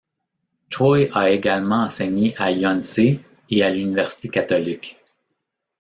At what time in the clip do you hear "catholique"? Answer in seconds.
4.29-4.97